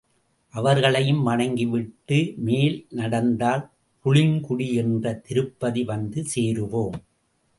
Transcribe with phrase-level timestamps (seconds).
[0.53, 3.63] அவர்களையும் வணங்கிவிட்டு மேல் நடந்தால்
[4.05, 6.97] புளிங்குடி என்ற திருப்பதி வந்து சேருவோம்.